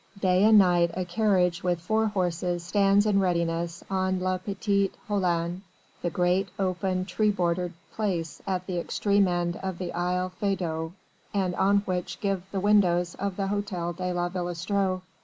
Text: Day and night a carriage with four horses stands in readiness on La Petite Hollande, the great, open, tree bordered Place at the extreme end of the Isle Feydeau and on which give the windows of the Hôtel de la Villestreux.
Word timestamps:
Day 0.19 0.43
and 0.45 0.57
night 0.57 0.89
a 0.95 1.05
carriage 1.05 1.61
with 1.61 1.79
four 1.79 2.07
horses 2.07 2.63
stands 2.63 3.05
in 3.05 3.19
readiness 3.19 3.83
on 3.87 4.19
La 4.19 4.39
Petite 4.39 4.95
Hollande, 5.07 5.61
the 6.01 6.09
great, 6.09 6.49
open, 6.57 7.05
tree 7.05 7.29
bordered 7.29 7.73
Place 7.93 8.41
at 8.47 8.65
the 8.65 8.79
extreme 8.79 9.27
end 9.27 9.57
of 9.57 9.77
the 9.77 9.93
Isle 9.93 10.29
Feydeau 10.29 10.93
and 11.35 11.53
on 11.53 11.81
which 11.85 12.19
give 12.19 12.41
the 12.51 12.59
windows 12.59 13.13
of 13.13 13.37
the 13.37 13.45
Hôtel 13.49 13.95
de 13.95 14.11
la 14.11 14.27
Villestreux. 14.27 15.01